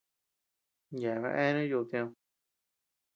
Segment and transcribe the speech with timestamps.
[1.01, 2.09] Yeabean eanu yudu tïd.